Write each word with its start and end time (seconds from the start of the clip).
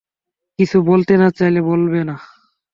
কিছু 0.59 0.77
বলতে 0.81 1.13
না-চাইলে 1.17 1.61
বলবে 1.61 2.01
না। 2.03 2.15